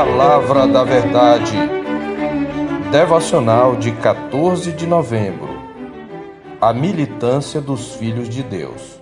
Palavra 0.00 0.66
da 0.66 0.82
Verdade. 0.82 1.52
Devocional 2.90 3.76
de 3.76 3.92
14 3.92 4.72
de 4.72 4.86
novembro. 4.86 5.50
A 6.58 6.72
militância 6.72 7.60
dos 7.60 7.96
filhos 7.96 8.26
de 8.26 8.42
Deus. 8.42 8.98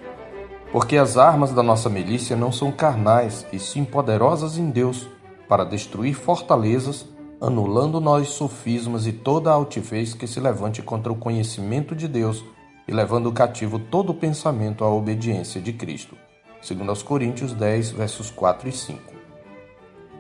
Porque 0.73 0.97
as 0.97 1.17
armas 1.17 1.53
da 1.53 1.63
nossa 1.63 1.89
milícia 1.89 2.35
não 2.35 2.51
são 2.51 2.73
carnais, 2.73 3.47
e 3.53 3.61
sim 3.61 3.85
poderosas 3.85 4.59
em 4.59 4.71
Deus, 4.71 5.09
para 5.49 5.63
destruir 5.63 6.15
fortalezas, 6.15 7.07
anulando 7.41 8.01
nós 8.01 8.31
sofismas 8.31 9.07
e 9.07 9.13
toda 9.13 9.51
a 9.51 9.55
altivez 9.55 10.15
que 10.15 10.27
se 10.27 10.41
levante 10.41 10.83
contra 10.83 11.13
o 11.13 11.17
conhecimento 11.17 11.95
de 11.95 12.09
Deus 12.09 12.45
e 12.89 12.93
levando 12.93 13.31
cativo 13.31 13.79
todo 13.79 14.11
o 14.11 14.15
pensamento 14.15 14.83
à 14.83 14.91
obediência 14.91 15.61
de 15.61 15.73
Cristo. 15.73 16.17
Segundo 16.61 16.89
aos 16.89 17.05
Coríntios 17.05 17.53
10, 17.53 17.91
versos 17.91 18.33
4 18.33 18.69
e 18.69 18.73
5. 18.73 19.18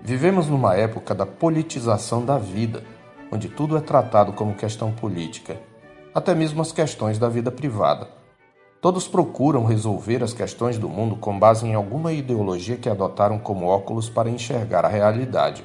Vivemos 0.02 0.46
numa 0.46 0.74
época 0.74 1.14
da 1.14 1.26
politização 1.26 2.24
da 2.24 2.38
vida, 2.38 2.82
onde 3.30 3.48
tudo 3.48 3.76
é 3.76 3.80
tratado 3.80 4.32
como 4.32 4.54
questão 4.54 4.92
política, 4.92 5.60
até 6.14 6.34
mesmo 6.34 6.62
as 6.62 6.72
questões 6.72 7.18
da 7.18 7.28
vida 7.28 7.50
privada. 7.50 8.08
Todos 8.80 9.08
procuram 9.08 9.64
resolver 9.64 10.22
as 10.22 10.32
questões 10.32 10.78
do 10.78 10.88
mundo 10.88 11.16
com 11.16 11.36
base 11.36 11.66
em 11.66 11.74
alguma 11.74 12.12
ideologia 12.12 12.76
que 12.76 12.88
adotaram 12.88 13.38
como 13.38 13.66
óculos 13.66 14.08
para 14.08 14.30
enxergar 14.30 14.84
a 14.84 14.88
realidade. 14.88 15.64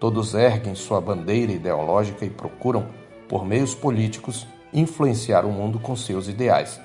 Todos 0.00 0.34
erguem 0.34 0.74
sua 0.74 1.00
bandeira 1.00 1.52
ideológica 1.52 2.24
e 2.24 2.30
procuram, 2.30 2.86
por 3.28 3.44
meios 3.44 3.74
políticos, 3.74 4.46
influenciar 4.72 5.44
o 5.44 5.52
mundo 5.52 5.78
com 5.78 5.94
seus 5.94 6.26
ideais. 6.26 6.80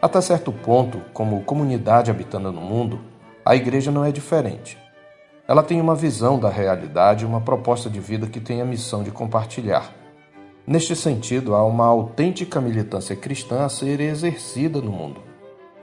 Até 0.00 0.20
certo 0.22 0.52
ponto, 0.52 1.02
como 1.12 1.44
comunidade 1.44 2.10
habitando 2.10 2.50
no 2.50 2.60
mundo, 2.60 2.98
a 3.44 3.54
igreja 3.54 3.90
não 3.90 4.04
é 4.04 4.10
diferente. 4.10 4.78
Ela 5.48 5.62
tem 5.62 5.80
uma 5.80 5.94
visão 5.94 6.38
da 6.38 6.50
realidade 6.50 7.24
e 7.24 7.26
uma 7.26 7.40
proposta 7.40 7.88
de 7.88 7.98
vida 7.98 8.26
que 8.26 8.38
tem 8.38 8.60
a 8.60 8.66
missão 8.66 9.02
de 9.02 9.10
compartilhar. 9.10 9.94
Neste 10.66 10.94
sentido, 10.94 11.54
há 11.54 11.64
uma 11.64 11.86
autêntica 11.86 12.60
militância 12.60 13.16
cristã 13.16 13.64
a 13.64 13.70
ser 13.70 13.98
exercida 13.98 14.82
no 14.82 14.92
mundo. 14.92 15.22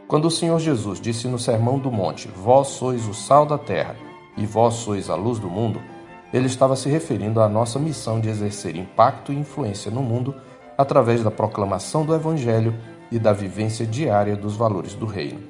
Quando 0.07 0.25
o 0.25 0.31
Senhor 0.31 0.59
Jesus 0.59 1.01
disse 1.01 1.27
no 1.27 1.39
Sermão 1.39 1.79
do 1.79 1.91
Monte: 1.91 2.27
Vós 2.27 2.67
sois 2.67 3.07
o 3.07 3.13
sal 3.15 3.43
da 3.43 3.57
terra 3.57 3.95
e 4.37 4.45
vós 4.45 4.75
sois 4.75 5.09
a 5.09 5.15
luz 5.15 5.39
do 5.39 5.49
mundo, 5.49 5.81
ele 6.31 6.45
estava 6.45 6.75
se 6.75 6.87
referindo 6.87 7.41
à 7.41 7.49
nossa 7.49 7.79
missão 7.79 8.19
de 8.19 8.29
exercer 8.29 8.75
impacto 8.75 9.33
e 9.33 9.35
influência 9.35 9.89
no 9.89 10.03
mundo 10.03 10.35
através 10.77 11.23
da 11.23 11.31
proclamação 11.31 12.05
do 12.05 12.13
Evangelho 12.13 12.75
e 13.11 13.17
da 13.17 13.33
vivência 13.33 13.83
diária 13.83 14.35
dos 14.35 14.55
valores 14.55 14.93
do 14.93 15.07
Reino. 15.07 15.41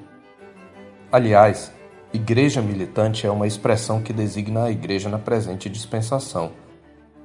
Aliás, 1.12 1.75
Igreja 2.12 2.62
militante 2.62 3.26
é 3.26 3.30
uma 3.30 3.48
expressão 3.48 4.00
que 4.00 4.12
designa 4.12 4.64
a 4.64 4.70
igreja 4.70 5.08
na 5.08 5.18
presente 5.18 5.68
dispensação. 5.68 6.52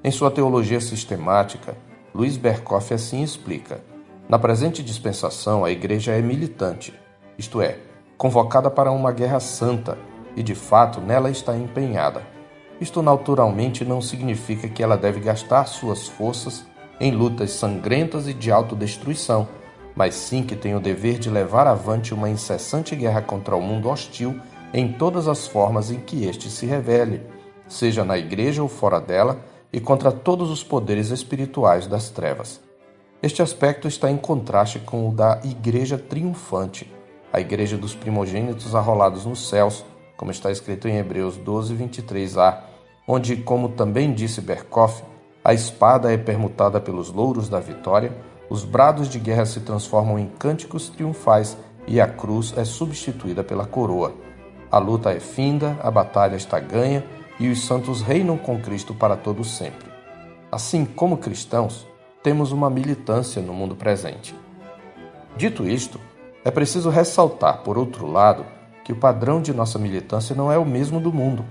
Em 0.04 0.10
sua 0.10 0.32
teologia 0.32 0.82
sistemática, 0.82 1.78
Luiz 2.14 2.36
Berkoff 2.36 2.92
assim 2.92 3.22
explica: 3.22 3.84
Na 4.28 4.40
presente 4.40 4.82
dispensação, 4.82 5.64
a 5.64 5.72
igreja 5.72 6.14
é 6.14 6.22
militante, 6.22 6.94
isto 7.38 7.62
é, 7.62 7.78
convocada 8.18 8.72
para 8.72 8.92
uma 8.92 9.12
guerra 9.12 9.40
santa, 9.40 9.98
e 10.36 10.42
de 10.42 10.56
fato 10.56 11.00
nela 11.00 11.30
está 11.30 11.56
empenhada. 11.56 12.24
Isto 12.82 13.04
naturalmente 13.04 13.86
não 13.86 14.02
significa 14.02 14.68
que 14.68 14.82
ela 14.82 14.98
deve 14.98 15.20
gastar 15.20 15.66
suas 15.66 16.08
forças 16.08 16.66
em 17.00 17.12
lutas 17.12 17.52
sangrentas 17.52 18.28
e 18.28 18.34
de 18.34 18.52
autodestruição, 18.52 19.48
mas 19.96 20.16
sim 20.16 20.42
que 20.42 20.56
tem 20.56 20.76
o 20.76 20.80
dever 20.80 21.20
de 21.20 21.30
levar 21.30 21.68
avante 21.68 22.16
uma 22.16 22.30
incessante 22.30 22.96
guerra 22.96 23.22
contra 23.22 23.56
o 23.56 23.62
mundo 23.62 23.88
hostil 23.88 24.40
em 24.74 24.92
todas 24.94 25.28
as 25.28 25.48
formas 25.48 25.92
em 25.92 26.00
que 26.00 26.26
este 26.26 26.50
se 26.50 26.66
revele, 26.66 27.22
seja 27.68 28.04
na 28.04 28.18
igreja 28.18 28.62
ou 28.62 28.70
fora 28.70 29.00
dela, 29.00 29.40
e 29.72 29.80
contra 29.80 30.12
todos 30.12 30.50
os 30.50 30.64
poderes 30.64 31.10
espirituais 31.10 31.88
das 31.88 32.10
trevas. 32.10 32.62
Este 33.24 33.42
aspecto 33.42 33.88
está 33.88 34.10
em 34.10 34.18
contraste 34.18 34.80
com 34.80 35.08
o 35.08 35.14
da 35.14 35.40
igreja 35.44 35.98
triunfante, 35.98 36.92
a 37.32 37.40
igreja 37.40 37.78
dos 37.78 37.96
primogênitos 37.96 38.76
arrolados 38.76 39.26
nos 39.26 39.48
céus, 39.48 39.86
como 40.18 40.32
está 40.32 40.52
escrito 40.52 40.88
em 40.88 40.98
Hebreus 40.98 41.38
12, 41.38 41.74
23a, 41.76 42.58
onde, 43.08 43.38
como 43.38 43.70
também 43.70 44.14
disse 44.14 44.42
Berkoff, 44.42 45.04
a 45.44 45.54
espada 45.54 46.12
é 46.12 46.18
permutada 46.18 46.80
pelos 46.80 47.10
louros 47.10 47.48
da 47.48 47.60
vitória, 47.60 48.12
os 48.50 48.64
brados 48.64 49.08
de 49.08 49.18
guerra 49.18 49.46
se 49.46 49.62
transformam 49.62 50.20
em 50.20 50.28
cânticos 50.28 50.90
triunfais 50.90 51.58
e 51.88 52.02
a 52.02 52.08
cruz 52.08 52.54
é 52.58 52.66
substituída 52.66 53.44
pela 53.44 53.66
coroa. 53.66 54.14
A 54.72 54.78
luta 54.78 55.12
é 55.12 55.20
finda, 55.20 55.78
a 55.84 55.92
batalha 55.92 56.38
está 56.38 56.58
ganha 56.58 57.04
e 57.38 57.50
os 57.50 57.66
santos 57.66 58.02
reinam 58.02 58.38
com 58.38 58.58
Cristo 58.58 58.94
para 58.94 59.18
todo 59.18 59.44
sempre. 59.44 59.92
Assim 60.50 60.86
como 60.86 61.18
cristãos, 61.18 61.86
temos 62.24 62.54
uma 62.54 62.70
militância 62.70 63.42
no 63.42 63.54
mundo 63.54 63.76
presente. 63.76 64.34
Dito 65.36 65.68
isto, 65.68 66.00
é 66.46 66.50
preciso 66.50 66.90
ressaltar, 66.90 67.64
por 67.64 67.78
outro 67.78 68.10
lado, 68.10 68.46
que 68.86 68.94
o 68.94 68.96
padrão 68.96 69.42
de 69.42 69.54
nossa 69.54 69.78
militância 69.78 70.34
não 70.34 70.50
é 70.50 70.58
o 70.58 70.66
mesmo 70.66 71.02
do 71.02 71.12
mundo. 71.12 71.44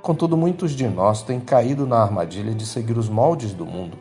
Contudo, 0.00 0.34
muitos 0.34 0.72
de 0.72 0.88
nós 0.88 1.22
têm 1.22 1.40
caído 1.40 1.86
na 1.86 1.98
armadilha 1.98 2.54
de 2.54 2.64
seguir 2.64 2.96
os 2.96 3.10
moldes 3.10 3.52
do 3.52 3.66
mundo, 3.66 3.98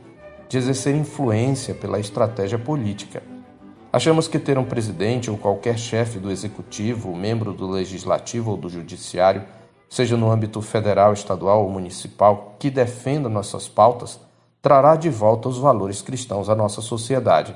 de 0.47 0.57
exercer 0.57 0.95
influência 0.95 1.75
pela 1.75 1.99
estratégia 1.99 2.57
política 2.57 3.32
Achamos 3.93 4.27
que 4.27 4.39
ter 4.39 4.57
um 4.57 4.65
presidente 4.65 5.29
ou 5.29 5.37
qualquer 5.37 5.77
chefe 5.77 6.17
do 6.17 6.31
executivo, 6.31 7.15
membro 7.15 7.53
do 7.53 7.69
legislativo 7.69 8.49
ou 8.49 8.57
do 8.57 8.67
judiciário, 8.67 9.43
seja 9.87 10.17
no 10.17 10.31
âmbito 10.31 10.59
federal, 10.63 11.13
estadual 11.13 11.63
ou 11.63 11.69
municipal, 11.69 12.55
que 12.57 12.71
defenda 12.71 13.29
nossas 13.29 13.67
pautas, 13.67 14.19
trará 14.63 14.95
de 14.95 15.11
volta 15.11 15.47
os 15.47 15.59
valores 15.59 16.01
cristãos 16.01 16.49
à 16.49 16.55
nossa 16.55 16.81
sociedade. 16.81 17.55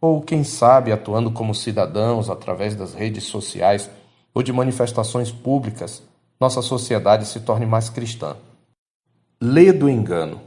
Ou, 0.00 0.20
quem 0.20 0.42
sabe, 0.42 0.90
atuando 0.90 1.30
como 1.30 1.54
cidadãos 1.54 2.28
através 2.28 2.74
das 2.74 2.92
redes 2.92 3.22
sociais 3.26 3.88
ou 4.34 4.42
de 4.42 4.52
manifestações 4.52 5.30
públicas, 5.30 6.02
nossa 6.40 6.60
sociedade 6.60 7.24
se 7.24 7.38
torne 7.38 7.66
mais 7.66 7.88
cristã. 7.88 8.34
Lê 9.40 9.72
do 9.72 9.88
engano, 9.88 10.40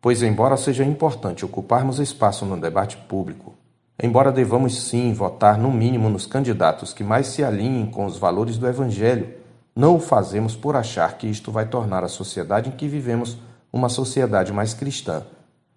pois, 0.00 0.22
embora 0.22 0.56
seja 0.56 0.84
importante 0.84 1.44
ocuparmos 1.44 1.98
espaço 1.98 2.46
no 2.46 2.58
debate 2.58 2.96
público, 2.96 3.59
Embora 4.02 4.32
devamos 4.32 4.80
sim 4.82 5.12
votar 5.12 5.58
no 5.58 5.70
mínimo 5.70 6.08
nos 6.08 6.24
candidatos 6.24 6.94
que 6.94 7.04
mais 7.04 7.26
se 7.26 7.44
alinhem 7.44 7.84
com 7.86 8.06
os 8.06 8.16
valores 8.16 8.56
do 8.56 8.66
Evangelho, 8.66 9.28
não 9.76 9.96
o 9.96 10.00
fazemos 10.00 10.56
por 10.56 10.74
achar 10.74 11.18
que 11.18 11.26
isto 11.26 11.52
vai 11.52 11.66
tornar 11.66 12.02
a 12.02 12.08
sociedade 12.08 12.70
em 12.70 12.72
que 12.72 12.88
vivemos 12.88 13.36
uma 13.70 13.90
sociedade 13.90 14.52
mais 14.52 14.72
cristã. 14.72 15.22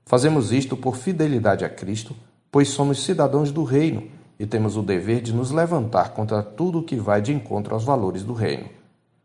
Fazemos 0.06 0.54
isto 0.54 0.78
por 0.78 0.96
fidelidade 0.96 1.66
a 1.66 1.70
Cristo, 1.70 2.16
pois 2.50 2.70
somos 2.70 3.04
cidadãos 3.04 3.52
do 3.52 3.64
Reino 3.64 4.08
e 4.40 4.46
temos 4.46 4.78
o 4.78 4.82
dever 4.82 5.22
de 5.22 5.34
nos 5.34 5.52
levantar 5.52 6.12
contra 6.12 6.42
tudo 6.42 6.80
o 6.80 6.84
que 6.84 6.96
vai 6.96 7.22
de 7.22 7.34
encontro 7.34 7.74
aos 7.74 7.84
valores 7.84 8.24
do 8.24 8.34
Reino. 8.34 8.70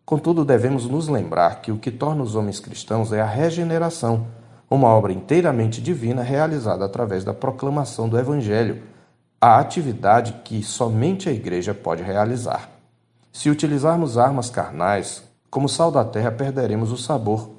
Contudo, 0.04 0.44
devemos 0.44 0.86
nos 0.86 1.06
lembrar 1.06 1.60
que 1.60 1.70
o 1.70 1.78
que 1.78 1.90
torna 1.90 2.22
os 2.22 2.34
homens 2.34 2.58
cristãos 2.58 3.12
é 3.12 3.20
a 3.20 3.26
regeneração 3.26 4.26
uma 4.70 4.88
obra 4.88 5.12
inteiramente 5.12 5.80
divina 5.80 6.22
realizada 6.22 6.84
através 6.84 7.24
da 7.24 7.32
proclamação 7.32 8.08
do 8.08 8.18
Evangelho, 8.18 8.82
a 9.40 9.58
atividade 9.58 10.40
que 10.44 10.62
somente 10.62 11.28
a 11.28 11.32
Igreja 11.32 11.72
pode 11.72 12.02
realizar. 12.02 12.68
Se 13.32 13.48
utilizarmos 13.48 14.18
armas 14.18 14.50
carnais, 14.50 15.22
como 15.50 15.68
sal 15.68 15.90
da 15.90 16.04
terra, 16.04 16.30
perderemos 16.30 16.92
o 16.92 16.96
sabor, 16.96 17.50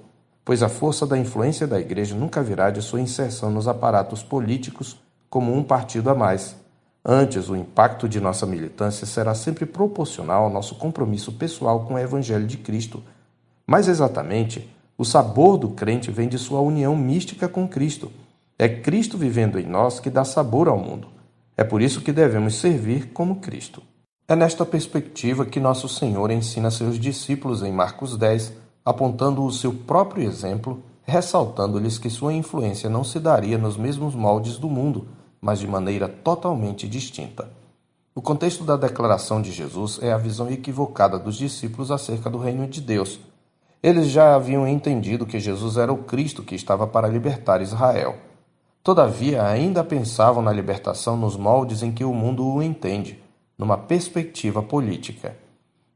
pois 0.43 0.61
a 0.61 0.69
força 0.69 1.07
da 1.07 1.17
influência 1.17 1.65
da 1.65 1.79
Igreja 1.79 2.15
nunca 2.15 2.43
virá 2.43 2.69
de 2.69 2.81
sua 2.81 3.01
inserção 3.01 3.49
nos 3.49 3.67
aparatos 3.67 4.21
políticos 4.21 4.99
como 5.29 5.55
um 5.55 5.63
partido 5.63 6.09
a 6.09 6.15
mais. 6.15 6.55
Antes, 7.03 7.49
o 7.49 7.55
impacto 7.55 8.09
de 8.09 8.19
nossa 8.19 8.45
militância 8.45 9.07
será 9.07 9.33
sempre 9.33 9.65
proporcional 9.65 10.43
ao 10.43 10.49
nosso 10.49 10.75
compromisso 10.75 11.31
pessoal 11.31 11.85
com 11.85 11.93
o 11.93 11.99
Evangelho 11.99 12.45
de 12.45 12.57
Cristo. 12.57 13.01
Mais 13.65 13.87
exatamente, 13.87 14.69
o 14.99 15.05
sabor 15.05 15.57
do 15.57 15.69
crente 15.69 16.11
vem 16.11 16.27
de 16.27 16.37
sua 16.37 16.59
união 16.59 16.93
mística 16.93 17.47
com 17.47 17.65
Cristo. 17.65 18.11
É 18.57 18.67
Cristo 18.67 19.17
vivendo 19.17 19.57
em 19.57 19.65
nós 19.65 19.97
que 19.97 20.09
dá 20.09 20.25
sabor 20.25 20.67
ao 20.67 20.77
mundo. 20.77 21.07
É 21.55 21.63
por 21.63 21.81
isso 21.81 22.01
que 22.01 22.11
devemos 22.11 22.55
servir 22.55 23.13
como 23.13 23.37
Cristo. 23.37 23.81
É 24.27 24.35
nesta 24.35 24.65
perspectiva 24.65 25.45
que 25.45 25.57
nosso 25.57 25.87
Senhor 25.87 26.29
ensina 26.31 26.69
seus 26.69 26.99
discípulos 26.99 27.63
em 27.63 27.71
Marcos 27.71 28.17
10, 28.17 28.51
apontando 28.83 29.41
o 29.45 29.53
seu 29.53 29.71
próprio 29.71 30.27
exemplo, 30.27 30.83
ressaltando-lhes 31.03 31.97
que 31.97 32.09
sua 32.09 32.33
influência 32.33 32.89
não 32.89 33.05
se 33.05 33.21
daria 33.21 33.57
nos 33.57 33.77
mesmos 33.77 34.13
moldes 34.13 34.57
do 34.57 34.69
mundo, 34.69 35.07
mas 35.39 35.59
de 35.59 35.67
maneira 35.67 36.09
totalmente 36.09 36.89
distinta. 36.89 37.49
O 38.13 38.21
contexto 38.21 38.65
da 38.65 38.75
declaração 38.75 39.41
de 39.41 39.53
Jesus 39.53 39.97
é 40.01 40.11
a 40.11 40.17
visão 40.17 40.51
equivocada 40.51 41.17
dos 41.17 41.37
discípulos 41.37 41.89
acerca 41.89 42.29
do 42.29 42.37
reino 42.37 42.67
de 42.67 42.81
Deus 42.81 43.17
eles 43.81 44.07
já 44.07 44.35
haviam 44.35 44.67
entendido 44.67 45.25
que 45.25 45.39
Jesus 45.39 45.77
era 45.77 45.91
o 45.91 46.03
Cristo 46.03 46.43
que 46.43 46.55
estava 46.55 46.85
para 46.85 47.07
libertar 47.07 47.61
Israel. 47.61 48.17
Todavia, 48.83 49.43
ainda 49.43 49.83
pensavam 49.83 50.41
na 50.41 50.51
libertação 50.51 51.15
nos 51.15 51.37
moldes 51.37 51.81
em 51.81 51.91
que 51.91 52.03
o 52.03 52.13
mundo 52.13 52.45
o 52.45 52.61
entende, 52.61 53.21
numa 53.57 53.77
perspectiva 53.77 54.61
política. 54.61 55.35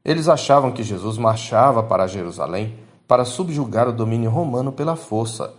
Eles 0.04 0.28
achavam 0.28 0.72
que 0.72 0.82
Jesus 0.82 1.18
marchava 1.18 1.82
para 1.82 2.06
Jerusalém 2.06 2.74
para 3.06 3.24
subjugar 3.24 3.88
o 3.88 3.92
domínio 3.92 4.30
romano 4.30 4.72
pela 4.72 4.96
força. 4.96 5.54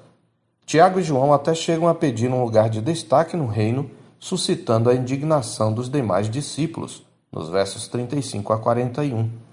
Tiago 0.66 1.00
e 1.00 1.04
João 1.04 1.32
até 1.32 1.54
chegam 1.54 1.88
a 1.88 1.94
pedir 1.94 2.32
um 2.32 2.44
lugar 2.44 2.70
de 2.70 2.82
destaque 2.82 3.38
no 3.38 3.46
reino, 3.46 3.90
suscitando 4.20 4.90
a 4.90 4.96
indignação 4.96 5.72
dos 5.72 5.90
demais 5.90 6.28
discípulos, 6.28 7.06
nos 7.32 7.50
versos 7.50 7.88
35 7.88 8.52
a 8.52 8.58
41. 8.58 9.45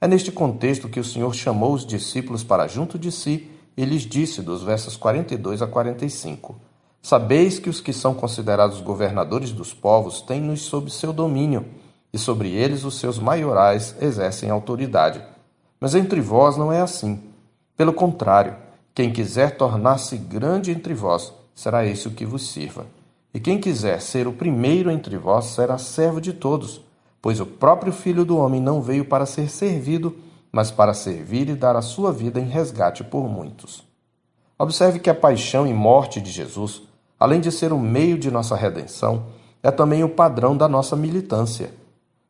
É 0.00 0.06
neste 0.06 0.30
contexto 0.30 0.88
que 0.88 1.00
o 1.00 1.04
Senhor 1.04 1.34
chamou 1.34 1.72
os 1.72 1.84
discípulos 1.84 2.44
para 2.44 2.68
junto 2.68 2.98
de 2.98 3.10
si 3.10 3.50
e 3.76 3.84
lhes 3.84 4.02
disse, 4.02 4.42
dos 4.42 4.62
versos 4.62 4.96
42 4.96 5.60
a 5.60 5.66
45: 5.66 6.56
Sabeis 7.02 7.58
que 7.58 7.68
os 7.68 7.80
que 7.80 7.92
são 7.92 8.14
considerados 8.14 8.80
governadores 8.80 9.50
dos 9.50 9.74
povos 9.74 10.20
têm-nos 10.20 10.62
sob 10.62 10.90
seu 10.90 11.12
domínio, 11.12 11.64
e 12.12 12.18
sobre 12.18 12.50
eles 12.50 12.84
os 12.84 12.98
seus 12.98 13.18
maiorais 13.18 13.94
exercem 14.00 14.50
autoridade. 14.50 15.22
Mas 15.80 15.94
entre 15.94 16.20
vós 16.20 16.56
não 16.56 16.72
é 16.72 16.80
assim. 16.80 17.22
Pelo 17.76 17.92
contrário, 17.92 18.56
quem 18.94 19.12
quiser 19.12 19.56
tornar-se 19.56 20.16
grande 20.16 20.70
entre 20.70 20.94
vós, 20.94 21.32
será 21.54 21.84
esse 21.84 22.08
o 22.08 22.12
que 22.12 22.26
vos 22.26 22.50
sirva. 22.50 22.86
E 23.32 23.38
quem 23.38 23.60
quiser 23.60 24.00
ser 24.00 24.26
o 24.26 24.32
primeiro 24.32 24.90
entre 24.90 25.16
vós, 25.16 25.46
será 25.46 25.78
servo 25.78 26.20
de 26.20 26.32
todos, 26.32 26.80
pois 27.20 27.40
o 27.40 27.46
próprio 27.46 27.92
Filho 27.92 28.24
do 28.24 28.36
Homem 28.36 28.60
não 28.60 28.80
veio 28.80 29.04
para 29.04 29.26
ser 29.26 29.50
servido, 29.50 30.16
mas 30.52 30.70
para 30.70 30.94
servir 30.94 31.48
e 31.48 31.54
dar 31.54 31.76
a 31.76 31.82
sua 31.82 32.12
vida 32.12 32.40
em 32.40 32.46
resgate 32.46 33.04
por 33.04 33.28
muitos. 33.28 33.84
Observe 34.58 34.98
que 34.98 35.10
a 35.10 35.14
paixão 35.14 35.66
e 35.66 35.72
morte 35.72 36.20
de 36.20 36.30
Jesus, 36.30 36.82
além 37.18 37.40
de 37.40 37.52
ser 37.52 37.72
o 37.72 37.78
meio 37.78 38.18
de 38.18 38.30
nossa 38.30 38.56
redenção, 38.56 39.26
é 39.62 39.70
também 39.70 40.02
o 40.02 40.08
padrão 40.08 40.56
da 40.56 40.68
nossa 40.68 40.96
militância. 40.96 41.72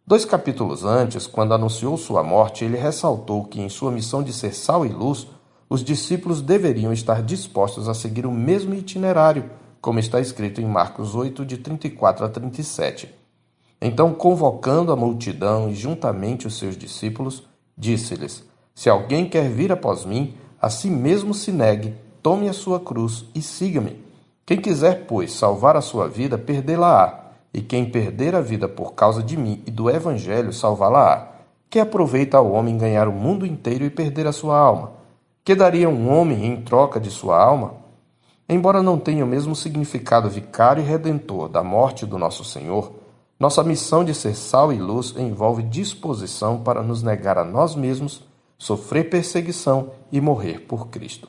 Dois 0.06 0.24
capítulos 0.24 0.84
antes, 0.84 1.26
quando 1.26 1.52
anunciou 1.52 1.96
sua 1.96 2.22
morte, 2.22 2.64
ele 2.64 2.78
ressaltou 2.78 3.44
que, 3.44 3.60
em 3.60 3.68
sua 3.68 3.90
missão 3.90 4.22
de 4.22 4.32
ser 4.32 4.54
sal 4.54 4.86
e 4.86 4.88
luz, 4.88 5.26
os 5.68 5.84
discípulos 5.84 6.40
deveriam 6.40 6.92
estar 6.92 7.22
dispostos 7.22 7.88
a 7.88 7.94
seguir 7.94 8.24
o 8.24 8.32
mesmo 8.32 8.74
itinerário, 8.74 9.50
como 9.80 9.98
está 9.98 10.18
escrito 10.18 10.62
em 10.62 10.66
Marcos 10.66 11.14
8, 11.14 11.44
de 11.44 11.58
34 11.58 12.24
a 12.24 12.28
37. 12.28 13.17
Então, 13.80 14.12
convocando 14.12 14.90
a 14.92 14.96
multidão 14.96 15.68
e 15.68 15.74
juntamente 15.74 16.46
os 16.46 16.58
seus 16.58 16.76
discípulos, 16.76 17.44
disse-lhes: 17.76 18.44
Se 18.74 18.90
alguém 18.90 19.28
quer 19.28 19.48
vir 19.48 19.70
após 19.70 20.04
mim, 20.04 20.34
a 20.60 20.68
si 20.68 20.90
mesmo 20.90 21.32
se 21.32 21.52
negue, 21.52 21.94
tome 22.22 22.48
a 22.48 22.52
sua 22.52 22.80
cruz 22.80 23.24
e 23.34 23.40
siga-me. 23.40 24.04
Quem 24.44 24.60
quiser, 24.60 25.06
pois, 25.06 25.32
salvar 25.32 25.76
a 25.76 25.80
sua 25.80 26.08
vida, 26.08 26.36
perdê-la-á, 26.36 27.26
e 27.54 27.60
quem 27.60 27.88
perder 27.90 28.34
a 28.34 28.40
vida 28.40 28.68
por 28.68 28.94
causa 28.94 29.22
de 29.22 29.36
mim 29.36 29.62
e 29.66 29.70
do 29.70 29.88
Evangelho, 29.88 30.52
salvá-la-á. 30.52 31.28
Que 31.70 31.78
aproveita 31.78 32.38
ao 32.38 32.50
homem 32.50 32.78
ganhar 32.78 33.06
o 33.08 33.12
mundo 33.12 33.46
inteiro 33.46 33.84
e 33.84 33.90
perder 33.90 34.26
a 34.26 34.32
sua 34.32 34.58
alma? 34.58 34.92
Que 35.44 35.54
daria 35.54 35.88
um 35.88 36.10
homem 36.10 36.46
em 36.46 36.62
troca 36.62 36.98
de 36.98 37.10
sua 37.10 37.38
alma? 37.38 37.74
Embora 38.48 38.82
não 38.82 38.98
tenha 38.98 39.24
o 39.24 39.28
mesmo 39.28 39.54
significado 39.54 40.30
vicário 40.30 40.82
e 40.82 40.86
redentor 40.86 41.48
da 41.48 41.62
morte 41.62 42.06
do 42.06 42.16
nosso 42.16 42.42
Senhor, 42.42 42.92
nossa 43.38 43.62
missão 43.62 44.04
de 44.04 44.12
ser 44.14 44.34
sal 44.34 44.72
e 44.72 44.78
luz 44.78 45.14
envolve 45.16 45.62
disposição 45.62 46.58
para 46.60 46.82
nos 46.82 47.04
negar 47.04 47.38
a 47.38 47.44
nós 47.44 47.76
mesmos, 47.76 48.24
sofrer 48.58 49.08
perseguição 49.08 49.92
e 50.10 50.20
morrer 50.20 50.60
por 50.66 50.88
Cristo. 50.88 51.28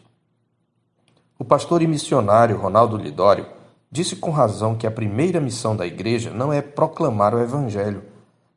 O 1.38 1.46
pastor 1.46 1.84
e 1.84 1.88
missionário 1.88 2.58
Ronaldo 2.58 2.98
Lidório 2.98 3.46
disse 3.92 4.16
com 4.16 4.32
razão 4.32 4.76
que 4.76 4.88
a 4.88 4.92
primeira 4.92 5.40
missão 5.40 5.76
da 5.76 5.86
igreja 5.86 6.32
não 6.32 6.52
é 6.52 6.62
proclamar 6.62 7.36
o 7.36 7.40
evangelho, 7.40 8.04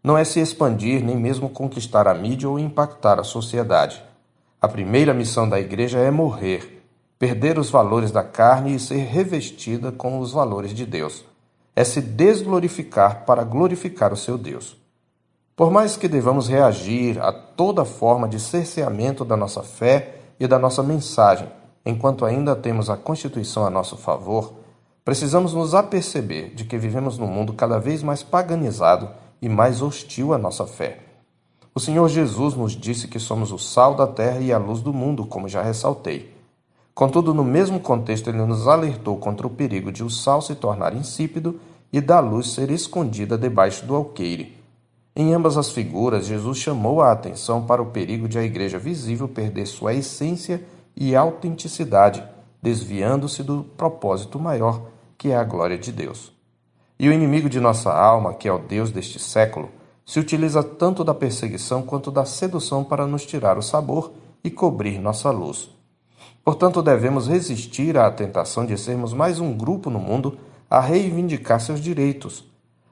não 0.02 0.16
é 0.16 0.24
se 0.24 0.40
expandir 0.40 1.04
nem 1.04 1.16
mesmo 1.16 1.50
conquistar 1.50 2.08
a 2.08 2.14
mídia 2.14 2.48
ou 2.48 2.58
impactar 2.58 3.20
a 3.20 3.24
sociedade. 3.24 4.02
A 4.60 4.66
primeira 4.66 5.12
missão 5.12 5.48
da 5.48 5.60
igreja 5.60 5.98
é 5.98 6.10
morrer, 6.10 6.82
perder 7.18 7.58
os 7.58 7.68
valores 7.68 8.10
da 8.10 8.24
carne 8.24 8.74
e 8.74 8.80
ser 8.80 9.04
revestida 9.04 9.92
com 9.92 10.18
os 10.18 10.32
valores 10.32 10.72
de 10.72 10.86
Deus. 10.86 11.24
É 11.74 11.84
se 11.84 12.00
desglorificar 12.00 13.24
para 13.24 13.44
glorificar 13.44 14.12
o 14.12 14.16
seu 14.16 14.36
Deus. 14.36 14.76
Por 15.54 15.70
mais 15.70 15.96
que 15.96 16.08
devamos 16.08 16.48
reagir 16.48 17.20
a 17.20 17.32
toda 17.32 17.84
forma 17.84 18.28
de 18.28 18.40
cerceamento 18.40 19.24
da 19.24 19.36
nossa 19.36 19.62
fé 19.62 20.16
e 20.40 20.46
da 20.46 20.58
nossa 20.58 20.82
mensagem, 20.82 21.48
enquanto 21.84 22.24
ainda 22.24 22.56
temos 22.56 22.88
a 22.88 22.96
Constituição 22.96 23.64
a 23.64 23.70
nosso 23.70 23.96
favor, 23.96 24.54
precisamos 25.04 25.54
nos 25.54 25.74
aperceber 25.74 26.54
de 26.54 26.64
que 26.64 26.78
vivemos 26.78 27.18
num 27.18 27.26
mundo 27.26 27.52
cada 27.52 27.78
vez 27.78 28.02
mais 28.02 28.22
paganizado 28.22 29.10
e 29.40 29.48
mais 29.48 29.82
hostil 29.82 30.32
à 30.32 30.38
nossa 30.38 30.66
fé. 30.66 31.00
O 31.74 31.80
Senhor 31.80 32.08
Jesus 32.08 32.54
nos 32.54 32.72
disse 32.72 33.08
que 33.08 33.18
somos 33.18 33.50
o 33.50 33.58
sal 33.58 33.94
da 33.94 34.06
terra 34.06 34.40
e 34.40 34.52
a 34.52 34.58
luz 34.58 34.80
do 34.80 34.92
mundo, 34.92 35.26
como 35.26 35.48
já 35.48 35.62
ressaltei. 35.62 36.31
Contudo, 36.94 37.32
no 37.32 37.42
mesmo 37.42 37.80
contexto, 37.80 38.28
ele 38.28 38.44
nos 38.44 38.68
alertou 38.68 39.16
contra 39.16 39.46
o 39.46 39.50
perigo 39.50 39.90
de 39.90 40.04
o 40.04 40.10
sal 40.10 40.42
se 40.42 40.54
tornar 40.54 40.94
insípido 40.94 41.58
e 41.92 42.00
da 42.00 42.20
luz 42.20 42.52
ser 42.52 42.70
escondida 42.70 43.38
debaixo 43.38 43.86
do 43.86 43.94
alqueire. 43.94 44.56
Em 45.14 45.34
ambas 45.34 45.58
as 45.58 45.70
figuras, 45.70 46.26
Jesus 46.26 46.58
chamou 46.58 47.02
a 47.02 47.12
atenção 47.12 47.66
para 47.66 47.82
o 47.82 47.86
perigo 47.86 48.28
de 48.28 48.38
a 48.38 48.42
igreja 48.42 48.78
visível 48.78 49.28
perder 49.28 49.66
sua 49.66 49.92
essência 49.94 50.62
e 50.96 51.14
autenticidade, 51.16 52.22
desviando-se 52.62 53.42
do 53.42 53.64
propósito 53.76 54.38
maior, 54.38 54.82
que 55.18 55.28
é 55.30 55.36
a 55.36 55.44
glória 55.44 55.76
de 55.76 55.92
Deus. 55.92 56.32
E 56.98 57.08
o 57.08 57.12
inimigo 57.12 57.48
de 57.48 57.60
nossa 57.60 57.92
alma, 57.92 58.34
que 58.34 58.48
é 58.48 58.52
o 58.52 58.58
Deus 58.58 58.90
deste 58.90 59.18
século, 59.18 59.70
se 60.04 60.18
utiliza 60.18 60.62
tanto 60.62 61.04
da 61.04 61.14
perseguição 61.14 61.82
quanto 61.82 62.10
da 62.10 62.24
sedução 62.24 62.84
para 62.84 63.06
nos 63.06 63.24
tirar 63.24 63.58
o 63.58 63.62
sabor 63.62 64.12
e 64.42 64.50
cobrir 64.50 64.98
nossa 64.98 65.30
luz. 65.30 65.70
Portanto, 66.44 66.82
devemos 66.82 67.28
resistir 67.28 67.96
à 67.96 68.10
tentação 68.10 68.66
de 68.66 68.76
sermos 68.76 69.12
mais 69.12 69.38
um 69.38 69.52
grupo 69.56 69.88
no 69.88 69.98
mundo 69.98 70.38
a 70.68 70.80
reivindicar 70.80 71.60
seus 71.60 71.80
direitos, 71.80 72.44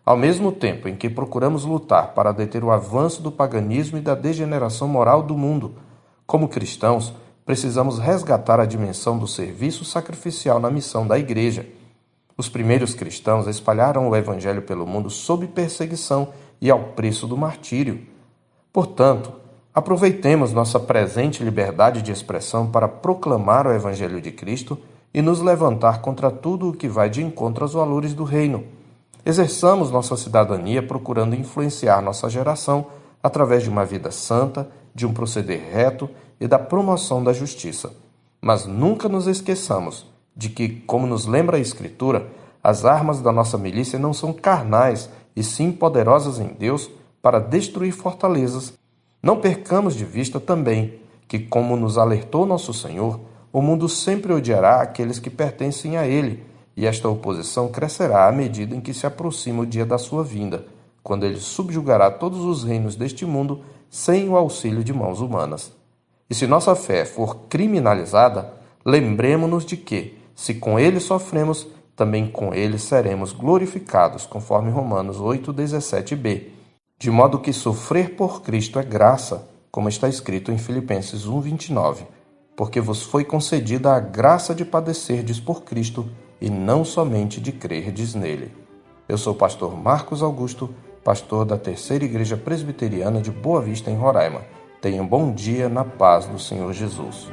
ao 0.05 0.17
mesmo 0.17 0.53
tempo 0.53 0.87
em 0.89 0.95
que 0.95 1.09
procuramos 1.09 1.65
lutar 1.65 2.15
para 2.15 2.31
deter 2.33 2.63
o 2.63 2.71
avanço 2.71 3.23
do 3.23 3.33
paganismo 3.33 3.99
e 3.99 4.01
da 4.01 4.15
degeneração 4.15 4.87
moral 4.87 5.23
do 5.23 5.37
mundo. 5.37 5.75
Como 6.27 6.49
cristãos, 6.49 7.13
precisamos 7.45 7.99
resgatar 7.99 8.61
a 8.61 8.67
dimensão 8.67 9.19
do 9.19 9.27
serviço 9.27 9.85
sacrificial 9.85 10.61
na 10.61 10.71
missão 10.71 11.07
da 11.07 11.19
Igreja. 11.19 11.67
Os 12.37 12.49
primeiros 12.49 12.95
cristãos 12.95 13.47
espalharam 13.47 14.09
o 14.09 14.15
Evangelho 14.15 14.63
pelo 14.63 14.87
mundo 14.87 15.11
sob 15.11 15.47
perseguição 15.49 16.29
e 16.61 16.71
ao 16.71 16.81
preço 16.91 17.27
do 17.27 17.37
martírio. 17.37 18.07
Portanto, 18.73 19.40
aproveitemos 19.75 20.53
nossa 20.53 20.81
presente 20.81 21.45
liberdade 21.45 22.03
de 22.03 22.11
expressão 22.11 22.67
para 22.71 22.89
proclamar 22.89 23.67
o 23.67 23.73
Evangelho 23.73 24.21
de 24.21 24.33
Cristo 24.33 24.79
e 25.13 25.23
nos 25.23 25.41
levantar 25.41 26.01
contra 26.01 26.31
tudo 26.31 26.69
o 26.69 26.73
que 26.73 26.89
vai 26.89 27.09
de 27.09 27.23
encontro 27.23 27.65
aos 27.65 27.73
valores 27.73 28.15
do 28.15 28.25
Reino. 28.25 28.65
Exerçamos 29.25 29.91
nossa 29.91 30.17
cidadania 30.17 30.83
procurando 30.83 31.35
influenciar 31.35 32.01
nossa 32.01 32.29
geração 32.29 32.87
através 33.23 33.63
de 33.63 33.69
uma 33.69 33.85
vida 33.85 34.11
santa, 34.11 34.69
de 34.95 35.07
um 35.07 35.13
proceder 35.13 35.61
reto 35.73 36.09
e 36.41 36.49
da 36.49 36.59
promoção 36.59 37.23
da 37.23 37.33
justiça. 37.33 37.93
Mas 38.41 38.67
nunca 38.67 39.09
nos 39.09 39.27
esqueçamos 39.27 40.07
de 40.35 40.49
que, 40.49 40.69
como 40.87 41.07
nos 41.07 41.27
lembra 41.27 41.59
a 41.59 41.61
Escritura, 41.61 42.27
as 42.63 42.85
armas 42.85 43.21
da 43.21 43.31
nossa 43.31 43.59
milícia 43.59 43.99
não 43.99 44.13
são 44.13 44.33
carnais, 44.33 45.11
e 45.37 45.43
sim 45.43 45.71
poderosas 45.71 46.39
em 46.39 46.49
Deus 46.49 46.91
para 47.23 47.39
destruir 47.39 47.93
fortalezas. 47.93 48.80
Não 49.23 49.41
percamos 49.41 49.95
de 49.95 50.05
vista 50.05 50.41
também 50.41 51.01
que, 51.29 51.39
como 51.39 51.77
nos 51.77 51.99
alertou 51.99 52.47
nosso 52.47 52.73
Senhor, 52.73 53.21
o 53.53 53.61
mundo 53.61 53.89
sempre 53.89 54.33
odiará 54.33 54.81
aqueles 54.81 55.19
que 55.19 55.29
pertencem 55.29 55.97
a 55.97 56.07
Ele, 56.07 56.43
e 56.77 56.87
esta 56.87 57.09
oposição 57.09 57.69
crescerá 57.69 58.27
à 58.27 58.33
medida 58.33 58.75
em 58.75 58.81
que 58.81 58.95
se 58.95 59.07
aproxima 59.07 59.63
o 59.63 59.67
dia 59.67 59.85
da 59.85 59.99
sua 59.99 60.25
vinda, 60.25 60.65
quando 61.03 61.25
ele 61.27 61.39
subjugará 61.39 62.11
todos 62.11 62.41
os 62.41 62.65
reinos 62.65 62.97
deste 62.97 63.27
mundo 63.27 63.63
sem 63.91 64.29
o 64.29 64.37
auxílio 64.37 64.83
de 64.83 64.93
mãos 64.93 65.21
humanas. 65.21 65.73
E 66.29 66.35
se 66.35 66.47
nossa 66.47 66.75
fé 66.75 67.05
for 67.05 67.49
criminalizada, 67.49 68.55
lembremos-nos 68.85 69.65
de 69.65 69.77
que, 69.77 70.17
se 70.35 70.55
com 70.55 70.79
ele 70.79 71.01
sofremos, 71.01 71.67
também 71.97 72.27
com 72.27 72.55
ele 72.55 72.79
seremos 72.79 73.33
glorificados, 73.33 74.25
conforme 74.25 74.71
Romanos 74.71 75.19
8,17b. 75.19 76.60
De 77.01 77.11
modo 77.11 77.39
que 77.39 77.51
sofrer 77.51 78.15
por 78.15 78.43
Cristo 78.43 78.79
é 78.79 78.83
graça, 78.83 79.49
como 79.71 79.89
está 79.89 80.07
escrito 80.07 80.53
em 80.53 80.59
Filipenses 80.59 81.27
1,29. 81.27 82.07
Porque 82.55 82.79
vos 82.79 83.03
foi 83.03 83.25
concedida 83.25 83.95
a 83.95 83.99
graça 83.99 84.55
de 84.55 84.67
padecerdes 84.67 85.41
por 85.41 85.63
Cristo 85.63 86.11
e 86.39 86.51
não 86.51 86.85
somente 86.85 87.41
de 87.41 87.53
crerdes 87.53 88.15
nele. 88.15 88.53
Eu 89.09 89.17
sou 89.17 89.33
o 89.33 89.37
pastor 89.37 89.75
Marcos 89.75 90.23
Augusto, 90.23 90.75
pastor 91.03 91.47
da 91.47 91.57
Terceira 91.57 92.05
Igreja 92.05 92.37
Presbiteriana 92.37 93.23
de 93.23 93.31
Boa 93.31 93.63
Vista, 93.63 93.91
em 93.91 93.97
Roraima. 93.97 94.43
Tenha 94.83 95.03
um 95.03 95.09
bom 95.09 95.33
dia 95.33 95.71
na 95.71 95.87
paz 95.87 96.27
do 96.27 96.39
Senhor 96.39 96.71
Jesus. 96.75 97.31